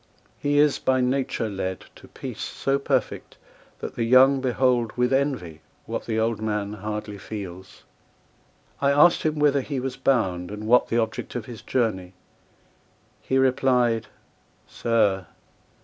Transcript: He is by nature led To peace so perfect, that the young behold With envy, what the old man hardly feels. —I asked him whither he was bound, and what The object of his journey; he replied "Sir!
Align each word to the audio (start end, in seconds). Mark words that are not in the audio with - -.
He 0.39 0.57
is 0.57 0.79
by 0.79 0.99
nature 0.99 1.47
led 1.47 1.85
To 1.97 2.07
peace 2.07 2.41
so 2.41 2.79
perfect, 2.79 3.37
that 3.81 3.93
the 3.93 4.03
young 4.03 4.41
behold 4.41 4.93
With 4.97 5.13
envy, 5.13 5.61
what 5.85 6.07
the 6.07 6.19
old 6.19 6.41
man 6.41 6.73
hardly 6.73 7.19
feels. 7.19 7.83
—I 8.81 8.89
asked 8.89 9.21
him 9.21 9.37
whither 9.37 9.61
he 9.61 9.79
was 9.79 9.97
bound, 9.97 10.49
and 10.49 10.65
what 10.65 10.87
The 10.87 10.97
object 10.97 11.35
of 11.35 11.45
his 11.45 11.61
journey; 11.61 12.13
he 13.21 13.37
replied 13.37 14.07
"Sir! 14.65 15.27